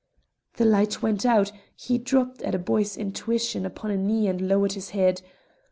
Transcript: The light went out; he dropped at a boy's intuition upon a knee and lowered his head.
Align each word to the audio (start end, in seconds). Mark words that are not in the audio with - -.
The 0.55 0.65
light 0.65 1.03
went 1.03 1.27
out; 1.27 1.51
he 1.75 1.99
dropped 1.99 2.41
at 2.41 2.55
a 2.55 2.57
boy's 2.57 2.97
intuition 2.97 3.67
upon 3.67 3.91
a 3.91 3.97
knee 3.97 4.27
and 4.27 4.41
lowered 4.41 4.73
his 4.73 4.89
head. 4.97 5.21